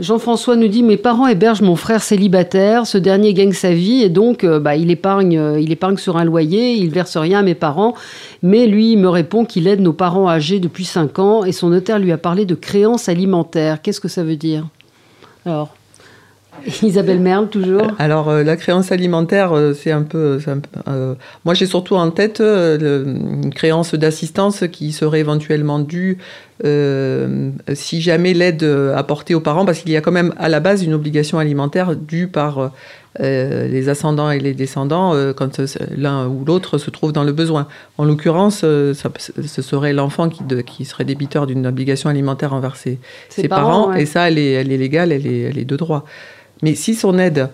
Jean-François 0.00 0.56
nous 0.56 0.68
dit 0.68 0.82
Mes 0.82 0.96
parents 0.96 1.26
hébergent 1.26 1.60
mon 1.60 1.76
frère 1.76 2.02
célibataire. 2.02 2.86
Ce 2.86 2.96
dernier 2.96 3.34
gagne 3.34 3.52
sa 3.52 3.74
vie 3.74 4.02
et 4.02 4.08
donc 4.08 4.44
euh, 4.44 4.58
bah, 4.58 4.76
il, 4.76 4.90
épargne, 4.90 5.38
euh, 5.38 5.60
il 5.60 5.72
épargne 5.72 5.98
sur 5.98 6.16
un 6.16 6.24
loyer. 6.24 6.72
Il 6.72 6.90
verse 6.90 7.16
rien 7.18 7.40
à 7.40 7.42
mes 7.42 7.54
parents. 7.54 7.94
Mais 8.42 8.66
lui, 8.66 8.92
il 8.92 8.98
me 8.98 9.08
répond 9.08 9.44
qu'il 9.44 9.66
aide 9.66 9.80
nos 9.80 9.92
parents 9.92 10.28
âgés 10.28 10.58
depuis 10.58 10.86
5 10.86 11.18
ans 11.18 11.44
et 11.44 11.52
son 11.52 11.68
notaire 11.68 11.98
lui 11.98 12.12
a 12.12 12.18
parlé 12.18 12.46
de 12.46 12.54
créance 12.54 13.10
alimentaire. 13.10 13.82
Qu'est-ce 13.82 14.00
que 14.00 14.08
ça 14.08 14.24
veut 14.24 14.36
dire? 14.36 14.66
Alors 15.44 15.74
Isabelle 16.82 17.20
Merle, 17.20 17.48
toujours. 17.48 17.88
Alors, 17.98 18.28
euh, 18.28 18.42
la 18.42 18.56
créance 18.56 18.92
alimentaire, 18.92 19.52
euh, 19.52 19.74
c'est 19.74 19.90
un 19.90 20.02
peu. 20.02 20.38
Euh, 20.88 21.14
moi, 21.44 21.54
j'ai 21.54 21.66
surtout 21.66 21.96
en 21.96 22.10
tête 22.10 22.40
une 22.40 23.52
créance 23.54 23.94
d'assistance 23.94 24.64
qui 24.70 24.92
serait 24.92 25.20
éventuellement 25.20 25.78
due 25.78 26.18
si 27.74 28.00
jamais 28.00 28.34
l'aide 28.34 28.62
apportée 28.94 29.34
aux 29.34 29.40
parents, 29.40 29.64
parce 29.64 29.80
qu'il 29.80 29.90
y 29.90 29.96
a 29.96 30.00
quand 30.00 30.12
même 30.12 30.32
à 30.38 30.48
la 30.48 30.60
base 30.60 30.84
une 30.84 30.94
obligation 30.94 31.40
alimentaire 31.40 31.96
due 31.96 32.28
par 32.28 32.70
les 33.18 33.88
ascendants 33.88 34.30
et 34.30 34.38
les 34.38 34.54
descendants 34.54 35.12
quand 35.34 35.60
l'un 35.96 36.28
ou 36.28 36.44
l'autre 36.44 36.78
se 36.78 36.90
trouve 36.90 37.12
dans 37.12 37.24
le 37.24 37.32
besoin. 37.32 37.66
En 37.98 38.04
l'occurrence, 38.04 38.58
ce 38.60 38.94
serait 38.94 39.92
l'enfant 39.92 40.28
qui, 40.28 40.44
qui, 40.64 40.84
serait 40.84 41.04
débiteur 41.04 41.48
d'une 41.48 41.66
obligation 41.66 42.08
alimentaire 42.10 42.54
envers 42.54 42.76
ses, 42.76 43.00
parents, 43.48 43.92
et 43.92 44.06
ça, 44.06 44.28
elle 44.28 44.38
est, 44.38 44.52
elle 44.52 44.70
est 44.70 44.78
légale, 44.78 45.10
elle 45.10 45.26
est, 45.26 45.40
elle 45.40 45.58
est 45.58 45.64
de 45.64 45.76
droit. 45.76 46.04
Mais 46.62 46.74
si 46.74 46.94
son 46.94 47.18
aide 47.18 47.48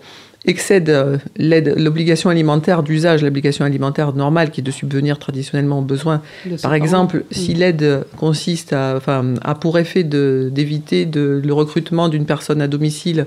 excède 0.44 0.88
euh, 0.88 1.18
l'obligation 1.36 2.30
alimentaire 2.30 2.82
d'usage, 2.82 3.22
l'obligation 3.22 3.64
alimentaire 3.64 4.12
normale 4.12 4.50
qui 4.50 4.60
est 4.60 4.64
de 4.64 4.70
subvenir 4.70 5.18
traditionnellement 5.18 5.80
aux 5.80 5.82
besoins. 5.82 6.22
Par 6.62 6.74
exemple, 6.74 7.24
si 7.30 7.54
l'aide 7.54 8.04
consiste 8.16 8.72
à, 8.72 8.94
enfin, 8.96 9.34
a 9.42 9.54
pour 9.54 9.78
effet 9.78 10.04
d'éviter 10.04 11.08
le 11.12 11.52
recrutement 11.52 12.08
d'une 12.08 12.24
personne 12.24 12.62
à 12.62 12.68
domicile 12.68 13.26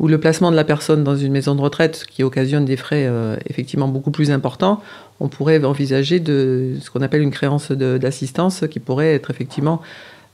ou 0.00 0.08
le 0.08 0.18
placement 0.18 0.50
de 0.50 0.56
la 0.56 0.64
personne 0.64 1.04
dans 1.04 1.16
une 1.16 1.30
maison 1.30 1.54
de 1.54 1.60
retraite 1.60 2.04
qui 2.10 2.22
occasionne 2.22 2.64
des 2.64 2.78
frais 2.78 3.04
euh, 3.06 3.36
effectivement 3.48 3.86
beaucoup 3.86 4.10
plus 4.10 4.30
importants, 4.30 4.82
on 5.20 5.28
pourrait 5.28 5.62
envisager 5.62 6.20
de, 6.20 6.76
ce 6.80 6.90
qu'on 6.90 7.02
appelle 7.02 7.20
une 7.20 7.30
créance 7.30 7.70
d'assistance 7.70 8.64
qui 8.70 8.80
pourrait 8.80 9.14
être 9.14 9.30
effectivement 9.30 9.82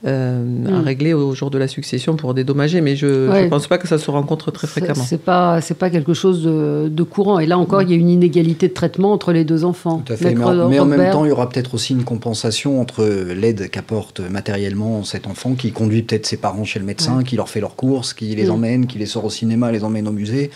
euh, 0.04 0.66
à 0.66 0.70
mm. 0.70 0.84
régler 0.84 1.14
au 1.14 1.34
jour 1.34 1.50
de 1.50 1.56
la 1.56 1.68
succession 1.68 2.16
pour 2.16 2.34
dédommager, 2.34 2.82
mais 2.82 2.96
je 2.96 3.06
ne 3.06 3.48
pense 3.48 3.66
pas 3.66 3.78
que 3.78 3.88
ça 3.88 3.96
se 3.96 4.10
rencontre 4.10 4.50
très 4.50 4.66
fréquemment. 4.66 5.02
C'est 5.02 5.22
pas 5.22 5.62
c'est 5.62 5.74
pas 5.74 5.88
quelque 5.88 6.12
chose 6.12 6.42
de, 6.42 7.02
courant. 7.02 7.38
Et 7.38 7.46
là 7.46 7.56
encore, 7.56 7.80
il 7.80 7.90
y 7.90 7.94
a 7.94 7.96
une 7.96 8.10
inégalité 8.10 8.68
de 8.68 8.74
traitement 8.74 9.12
entre 9.12 9.32
les 9.32 9.44
deux 9.44 9.64
enfants. 9.64 10.02
Tout 10.04 10.12
à 10.12 10.16
fait. 10.16 10.34
Mais, 10.34 10.78
en, 10.78 10.84
même 10.84 11.10
temps, 11.10 11.24
il 11.24 11.28
y 11.28 11.32
aura 11.32 11.48
peut-être 11.48 11.74
aussi 11.74 11.94
une 11.94 12.04
compensation 12.04 12.80
entre 12.80 13.04
l'aide 13.04 13.70
qu'apporte 13.70 14.20
matériellement 14.20 15.02
cet 15.02 15.26
enfant, 15.26 15.54
qui 15.54 15.72
conduit 15.72 16.02
peut-être 16.02 16.26
ses 16.26 16.36
parents 16.36 16.64
chez 16.64 16.78
le 16.78 16.84
médecin, 16.84 17.22
qui 17.22 17.36
leur 17.36 17.48
fait 17.48 17.60
leurs 17.60 17.76
courses, 17.76 18.12
qui 18.12 18.34
les 18.34 18.46
mm. 18.46 18.50
emmène, 18.50 18.86
qui 18.86 18.98
les 18.98 19.06
sort 19.06 19.24
au 19.24 19.30
cinéma, 19.30 19.72
les 19.72 19.82
emmène 19.82 20.06
au 20.08 20.12
musée. 20.12 20.50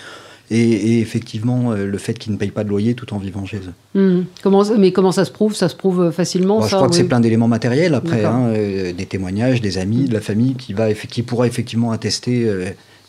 Et, 0.52 1.00
effectivement, 1.00 1.70
euh, 1.70 1.86
le 1.86 1.98
fait 1.98 2.14
qu'ils 2.14 2.32
ne 2.32 2.36
payent 2.36 2.50
pas 2.50 2.64
de 2.64 2.68
loyer 2.68 2.94
tout 2.94 3.14
en 3.14 3.18
vivant 3.18 3.46
chez 3.46 3.58
eux. 3.58 3.98
Hmm. 4.00 4.24
Comment, 4.42 4.64
mais 4.76 4.90
comment 4.90 5.12
ça 5.12 5.24
se 5.24 5.30
prouve? 5.30 5.54
Ça 5.54 5.68
se 5.68 5.76
prouve 5.76 6.02
euh, 6.02 6.10
facilement 6.10 6.60
Je 6.66 6.74
crois 6.74 6.88
que 6.88 6.96
c'est 6.96 7.04
plein 7.04 7.20
d'éléments 7.20 7.46
matériels 7.46 7.94
après, 7.94 8.24
hein, 8.24 8.48
euh, 8.48 8.92
des 8.92 9.06
témoignages, 9.06 9.60
des 9.60 9.78
amis, 9.78 10.08
de 10.08 10.12
la 10.12 10.20
famille 10.20 10.54
qui, 10.54 10.72
va, 10.72 10.92
qui 10.92 11.22
pourra 11.22 11.46
effectivement 11.46 11.92
attester 11.92 12.50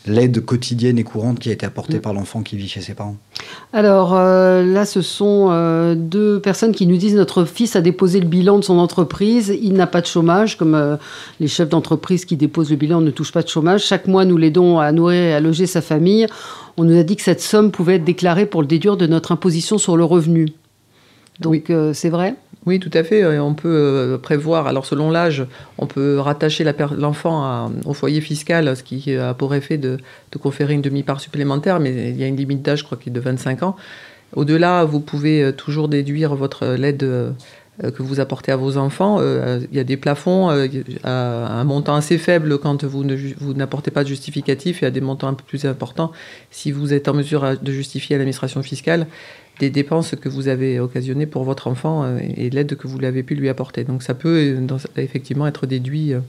l'aide 0.06 0.44
quotidienne 0.44 0.98
et 0.98 1.04
courante 1.04 1.38
qui 1.38 1.50
a 1.50 1.52
été 1.52 1.64
apportée 1.66 1.98
mm. 1.98 2.02
par 2.02 2.14
l'enfant 2.14 2.42
qui 2.42 2.56
vit 2.56 2.68
chez 2.68 2.80
ses 2.80 2.94
parents 2.94 3.16
Alors 3.72 4.14
là, 4.14 4.84
ce 4.84 5.00
sont 5.00 5.94
deux 5.96 6.40
personnes 6.40 6.72
qui 6.72 6.86
nous 6.86 6.96
disent 6.96 7.14
notre 7.14 7.44
fils 7.44 7.76
a 7.76 7.80
déposé 7.80 8.20
le 8.20 8.26
bilan 8.26 8.58
de 8.58 8.64
son 8.64 8.78
entreprise, 8.78 9.56
il 9.62 9.74
n'a 9.74 9.86
pas 9.86 10.00
de 10.00 10.06
chômage, 10.06 10.56
comme 10.56 10.98
les 11.40 11.48
chefs 11.48 11.68
d'entreprise 11.68 12.24
qui 12.24 12.36
déposent 12.36 12.70
le 12.70 12.76
bilan 12.76 13.00
ne 13.00 13.10
touchent 13.10 13.32
pas 13.32 13.42
de 13.42 13.48
chômage. 13.48 13.84
Chaque 13.84 14.06
mois, 14.06 14.24
nous 14.24 14.36
l'aidons 14.36 14.78
à 14.78 14.90
nourrir 14.92 15.22
et 15.22 15.34
à 15.34 15.40
loger 15.40 15.66
sa 15.66 15.80
famille 15.80 16.26
on 16.76 16.84
nous 16.84 16.98
a 16.98 17.02
dit 17.02 17.16
que 17.16 17.22
cette 17.22 17.40
somme 17.40 17.70
pouvait 17.70 17.96
être 17.96 18.04
déclarée 18.04 18.46
pour 18.46 18.62
le 18.62 18.66
déduire 18.66 18.96
de 18.96 19.06
notre 19.06 19.32
imposition 19.32 19.78
sur 19.78 19.96
le 19.96 20.04
revenu. 20.04 20.48
Donc 21.40 21.70
euh, 21.70 21.92
c'est 21.92 22.10
vrai? 22.10 22.34
Oui, 22.64 22.78
tout 22.78 22.90
à 22.94 23.02
fait. 23.02 23.38
On 23.38 23.54
peut 23.54 23.68
euh, 23.68 24.18
prévoir, 24.18 24.66
alors 24.68 24.86
selon 24.86 25.10
l'âge, 25.10 25.44
on 25.78 25.86
peut 25.86 26.18
rattacher 26.20 26.64
l'enfant 26.96 27.72
au 27.84 27.92
foyer 27.92 28.20
fiscal, 28.20 28.76
ce 28.76 28.82
qui 28.82 29.16
a 29.16 29.34
pour 29.34 29.54
effet 29.54 29.78
de, 29.78 29.98
conférer 30.40 30.74
une 30.74 30.82
demi-part 30.82 31.20
supplémentaire, 31.20 31.80
mais 31.80 32.10
il 32.10 32.16
y 32.16 32.22
a 32.22 32.26
une 32.26 32.36
limite 32.36 32.62
d'âge, 32.62 32.80
je 32.80 32.84
crois, 32.84 32.98
qui 32.98 33.08
est 33.08 33.12
de 33.12 33.20
25 33.20 33.64
ans. 33.64 33.76
Au-delà, 34.34 34.84
vous 34.84 35.00
pouvez 35.00 35.42
euh, 35.42 35.52
toujours 35.52 35.88
déduire 35.88 36.36
votre 36.36 36.66
l'aide 36.66 37.34
que 37.82 38.02
vous 38.02 38.20
apportez 38.20 38.52
à 38.52 38.56
vos 38.56 38.76
enfants. 38.76 39.18
Il 39.20 39.74
y 39.74 39.80
a 39.80 39.84
des 39.84 39.96
plafonds 39.96 40.50
à 41.02 41.08
un 41.08 41.64
montant 41.64 41.96
assez 41.96 42.18
faible 42.18 42.58
quand 42.58 42.84
vous 42.84 43.54
n'apportez 43.54 43.90
pas 43.90 44.04
de 44.04 44.08
justificatif 44.08 44.82
et 44.82 44.86
à 44.86 44.90
des 44.90 45.00
montants 45.00 45.28
un 45.28 45.34
peu 45.34 45.42
plus 45.42 45.64
importants 45.64 46.12
si 46.50 46.70
vous 46.70 46.92
êtes 46.92 47.08
en 47.08 47.14
mesure 47.14 47.58
de 47.60 47.72
justifier 47.72 48.14
à 48.14 48.18
l'administration 48.18 48.62
fiscale 48.62 49.06
des 49.58 49.70
dépenses 49.70 50.14
que 50.20 50.28
vous 50.28 50.48
avez 50.48 50.80
occasionnées 50.80 51.26
pour 51.26 51.44
votre 51.44 51.68
enfant 51.68 52.04
euh, 52.04 52.18
et 52.36 52.50
l'aide 52.50 52.76
que 52.76 52.86
vous 52.86 53.02
avez 53.04 53.22
pu 53.22 53.34
lui 53.34 53.48
apporter. 53.48 53.84
Donc 53.84 54.02
ça 54.02 54.14
peut 54.14 54.56
euh, 54.58 54.78
effectivement 54.96 55.46
être 55.46 55.66
déduit 55.66 56.14
euh, 56.14 56.20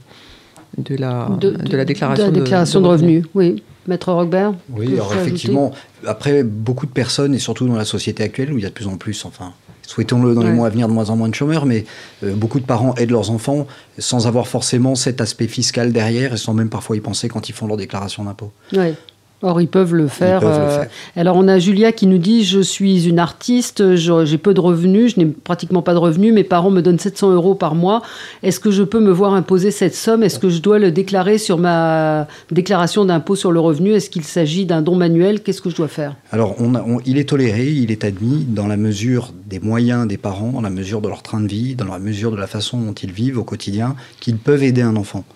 de 0.78 0.96
la, 0.96 1.28
de, 1.40 1.76
la 1.76 1.84
déclaration 1.84 2.26
de, 2.30 2.40
déclaration 2.40 2.80
de, 2.80 2.86
revenus. 2.86 3.24
Oui. 3.34 3.62
Maître 3.86 4.12
Rockbert 4.12 4.54
Oui, 4.70 4.94
alors 4.94 5.14
effectivement, 5.14 5.72
après, 6.06 6.42
beaucoup 6.42 6.86
de 6.86 6.90
personnes, 6.90 7.34
et 7.34 7.38
surtout 7.38 7.66
dans 7.66 7.76
la 7.76 7.84
société 7.84 8.22
actuelle, 8.22 8.50
où 8.50 8.56
il 8.56 8.62
y 8.62 8.66
a 8.66 8.70
de 8.70 8.74
plus 8.74 8.86
en 8.86 8.96
plus, 8.96 9.26
enfin, 9.26 9.52
souhaitons-le 9.82 10.34
dans 10.34 10.42
les 10.42 10.52
mois 10.52 10.68
à 10.68 10.70
venir, 10.70 10.88
de 10.88 10.92
moins 10.94 11.10
en 11.10 11.16
moins 11.16 11.28
de 11.28 11.34
chômeurs, 11.34 11.66
mais 11.66 11.84
beaucoup 12.22 12.60
de 12.60 12.64
parents 12.64 12.94
aident 12.94 13.10
leurs 13.10 13.30
enfants 13.30 13.66
sans 13.98 14.26
avoir 14.26 14.48
forcément 14.48 14.94
cet 14.94 15.20
aspect 15.20 15.48
fiscal 15.48 15.92
derrière 15.92 16.32
et 16.32 16.38
sans 16.38 16.54
même 16.54 16.70
parfois 16.70 16.96
y 16.96 17.00
penser 17.00 17.28
quand 17.28 17.50
ils 17.50 17.52
font 17.52 17.66
leur 17.66 17.76
déclaration 17.76 18.24
d'impôt. 18.24 18.52
Oui. 18.72 18.94
Or, 19.44 19.60
ils 19.60 19.68
peuvent 19.68 19.94
le 19.94 20.08
faire. 20.08 20.40
Euh, 20.42 20.84
alors, 21.16 21.36
on 21.36 21.46
a 21.48 21.58
Julia 21.58 21.92
qui 21.92 22.06
nous 22.06 22.16
dit 22.16 22.44
Je 22.44 22.60
suis 22.60 23.06
une 23.06 23.18
artiste, 23.18 23.94
j'ai 23.94 24.38
peu 24.38 24.54
de 24.54 24.60
revenus, 24.60 25.14
je 25.14 25.20
n'ai 25.20 25.26
pratiquement 25.26 25.82
pas 25.82 25.92
de 25.92 25.98
revenus, 25.98 26.32
mes 26.32 26.44
parents 26.44 26.70
me 26.70 26.80
donnent 26.80 26.98
700 26.98 27.30
euros 27.32 27.54
par 27.54 27.74
mois. 27.74 28.00
Est-ce 28.42 28.58
que 28.58 28.70
je 28.70 28.82
peux 28.82 29.00
me 29.00 29.10
voir 29.10 29.34
imposer 29.34 29.70
cette 29.70 29.94
somme? 29.94 30.22
Est-ce 30.22 30.38
que 30.38 30.48
je 30.48 30.62
dois 30.62 30.78
le 30.78 30.90
déclarer 30.90 31.36
sur 31.36 31.58
ma 31.58 32.26
déclaration 32.50 33.04
d'impôt 33.04 33.36
sur 33.36 33.52
le 33.52 33.60
revenu? 33.60 33.92
Est-ce 33.92 34.08
qu'il 34.08 34.24
s'agit 34.24 34.64
d'un 34.64 34.80
don 34.80 34.96
manuel? 34.96 35.42
Qu'est-ce 35.42 35.60
que 35.60 35.68
je 35.68 35.76
dois 35.76 35.88
faire? 35.88 36.16
Alors, 36.32 36.54
on 36.58 36.74
il 37.04 37.18
est 37.18 37.28
toléré, 37.28 37.66
il 37.66 37.90
est 37.90 38.02
admis 38.02 38.46
dans 38.48 38.66
la 38.66 38.78
mesure 38.78 39.34
des 39.46 39.60
moyens 39.60 40.08
des 40.08 40.16
parents, 40.16 40.52
dans 40.52 40.62
la 40.62 40.70
mesure 40.70 41.02
de 41.02 41.08
leur 41.08 41.22
train 41.22 41.40
de 41.40 41.48
vie, 41.48 41.74
dans 41.74 41.84
la 41.84 41.98
mesure 41.98 42.30
de 42.30 42.38
la 42.38 42.46
façon 42.46 42.80
dont 42.80 42.94
ils 42.94 43.12
vivent 43.12 43.38
au 43.38 43.44
quotidien, 43.44 43.94
qu'ils 44.20 44.38
peuvent 44.38 44.62
aider 44.62 44.80
un 44.80 44.96
enfant. 44.96 45.26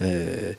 Euh, 0.00 0.52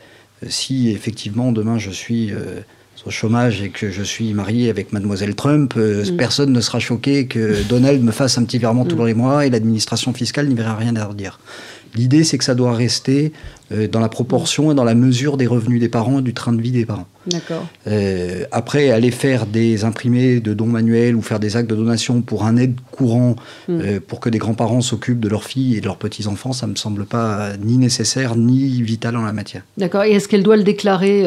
si 0.48 0.92
effectivement 0.92 1.52
demain 1.52 1.80
je 1.80 1.90
suis. 1.90 2.32
Euh, 2.34 2.62
au 3.06 3.12
chômage 3.12 3.62
et 3.62 3.70
que 3.70 3.92
je 3.92 4.04
suis 4.04 4.34
marié 4.34 4.70
avec 4.70 4.92
mademoiselle 4.94 5.36
Trump, 5.36 5.74
euh, 5.78 6.04
mm. 6.04 6.18
personne 6.18 6.52
ne 6.52 6.62
sera 6.62 6.80
choqué 6.80 7.28
que 7.28 7.64
Donald 7.68 8.04
me 8.04 8.12
fasse 8.12 8.38
un 8.38 8.44
petit 8.44 8.58
virement 8.58 8.86
tous 8.86 8.96
mm. 8.96 9.06
les 9.08 9.14
mois 9.14 9.46
et 9.46 9.50
l'administration 9.50 10.14
fiscale 10.14 10.48
n'y 10.48 10.56
verra 10.56 10.76
rien 10.76 10.96
à 10.96 11.06
redire. 11.06 11.40
L'idée, 11.96 12.24
c'est 12.24 12.38
que 12.38 12.44
ça 12.44 12.56
doit 12.56 12.74
rester 12.74 13.34
dans 13.72 14.00
la 14.00 14.10
proportion 14.10 14.72
et 14.72 14.76
dans 14.76 14.84
la 14.84 14.96
mesure 14.96 15.38
des 15.38 15.48
revenus 15.48 15.80
des 15.80 15.90
parents 15.90 16.20
et 16.20 16.22
du 16.22 16.34
train 16.34 16.54
de 16.54 16.62
vie 16.62 16.72
des 16.72 16.86
parents. 16.86 17.08
D'accord. 17.28 17.66
Euh, 17.88 18.46
après, 18.52 18.92
aller 18.92 19.12
faire 19.12 19.46
des 19.46 19.84
imprimés 19.84 20.40
de 20.40 20.54
dons 20.54 20.66
manuels 20.66 21.16
ou 21.16 21.22
faire 21.22 21.40
des 21.40 21.58
actes 21.58 21.70
de 21.70 21.76
donation 21.76 22.22
pour 22.22 22.46
un 22.46 22.58
aide 22.58 22.76
courant, 22.92 23.36
hmm. 23.68 23.80
euh, 23.82 24.00
pour 24.06 24.20
que 24.20 24.30
des 24.30 24.38
grands-parents 24.38 24.82
s'occupent 24.82 25.20
de 25.20 25.30
leurs 25.30 25.44
filles 25.44 25.76
et 25.76 25.82
de 25.82 25.86
leurs 25.86 25.98
petits-enfants, 25.98 26.54
ça 26.54 26.66
me 26.68 26.76
semble 26.76 27.06
pas 27.06 27.52
ni 27.62 27.78
nécessaire 27.78 28.36
ni 28.36 28.82
vital 28.82 29.18
en 29.18 29.24
la 29.24 29.34
matière. 29.34 29.64
D'accord. 29.78 30.04
Et 30.04 30.12
est-ce 30.12 30.28
qu'elle 30.28 30.44
doit 30.44 30.58
le 30.58 30.64
déclarer, 30.64 31.24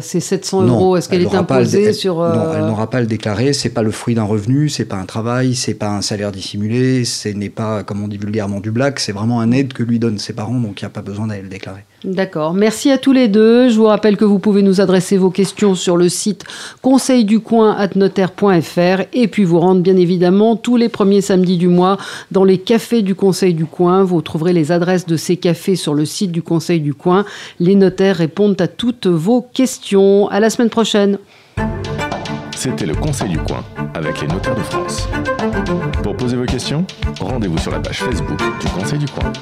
ces 0.00 0.20
700 0.20 0.62
euros? 0.66 0.96
Est-ce 0.96 1.08
qu'elle 1.08 1.22
est 1.22 1.34
imposée 1.34 1.92
sur... 1.92 2.16
Non, 2.16 2.52
elle 2.54 2.66
n'aura 2.66 2.88
pas 2.88 2.98
à 2.98 3.00
le 3.00 3.06
déclarer. 3.06 3.52
C'est 3.52 3.70
pas 3.70 3.82
le 3.82 3.90
fruit 3.90 4.14
d'un 4.14 4.24
revenu, 4.24 4.68
c'est 4.68 4.84
pas 4.84 4.96
un 4.96 5.06
travail, 5.06 5.54
c'est 5.54 5.74
pas 5.74 5.90
un 5.90 6.02
salaire 6.02 6.32
dissimulé, 6.32 7.04
ce 7.04 7.28
n'est 7.28 7.50
pas, 7.50 7.82
comme 7.82 8.02
on 8.02 8.08
dit 8.08 8.18
vulgairement, 8.18 8.60
du 8.60 8.70
black, 8.70 9.00
c'est 9.00 9.12
vraiment 9.12 9.40
un 9.40 9.50
aide 9.50 9.72
que 9.72 9.82
lui 9.82 9.98
donnent 9.98 10.18
ses 10.18 10.32
parents, 10.32 10.58
donc 10.58 10.80
il 10.80 10.84
n'y 10.84 10.86
a 10.86 10.90
pas 10.90 11.02
besoin 11.02 11.26
d'aller 11.26 11.42
le 11.42 11.48
déclarer. 11.48 11.57
D'accord. 12.04 12.54
Merci 12.54 12.92
à 12.92 12.98
tous 12.98 13.12
les 13.12 13.26
deux. 13.26 13.68
Je 13.68 13.76
vous 13.76 13.86
rappelle 13.86 14.16
que 14.16 14.24
vous 14.24 14.38
pouvez 14.38 14.62
nous 14.62 14.80
adresser 14.80 15.16
vos 15.16 15.30
questions 15.30 15.74
sur 15.74 15.96
le 15.96 16.08
site 16.08 16.44
conseilducoin.notaire.fr 16.80 19.02
et 19.12 19.26
puis 19.26 19.42
vous 19.44 19.58
rendre 19.58 19.80
bien 19.80 19.96
évidemment 19.96 20.54
tous 20.54 20.76
les 20.76 20.88
premiers 20.88 21.20
samedis 21.20 21.56
du 21.56 21.66
mois 21.68 21.96
dans 22.30 22.44
les 22.44 22.58
cafés 22.58 23.02
du 23.02 23.16
Conseil 23.16 23.54
du 23.54 23.66
Coin. 23.66 24.04
Vous 24.04 24.22
trouverez 24.22 24.52
les 24.52 24.70
adresses 24.70 25.06
de 25.06 25.16
ces 25.16 25.36
cafés 25.36 25.74
sur 25.76 25.94
le 25.94 26.04
site 26.04 26.30
du 26.30 26.42
Conseil 26.42 26.80
du 26.80 26.94
Coin. 26.94 27.24
Les 27.58 27.74
notaires 27.74 28.16
répondent 28.16 28.60
à 28.60 28.68
toutes 28.68 29.08
vos 29.08 29.42
questions. 29.42 30.28
À 30.28 30.38
la 30.38 30.50
semaine 30.50 30.70
prochaine. 30.70 31.18
C'était 32.56 32.86
le 32.86 32.94
Conseil 32.94 33.28
du 33.28 33.38
Coin 33.38 33.62
avec 33.94 34.20
les 34.20 34.26
notaires 34.26 34.56
de 34.56 34.62
France. 34.62 35.08
Pour 36.02 36.16
poser 36.16 36.36
vos 36.36 36.44
questions, 36.44 36.84
rendez-vous 37.20 37.58
sur 37.58 37.70
la 37.70 37.80
page 37.80 38.00
Facebook 38.00 38.38
du 38.60 38.66
Conseil 38.68 38.98
du 38.98 39.06
Coin. 39.06 39.32